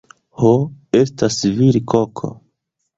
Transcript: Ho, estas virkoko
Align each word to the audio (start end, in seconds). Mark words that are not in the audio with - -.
Ho, 0.43 0.53
estas 1.01 1.39
virkoko 1.61 2.37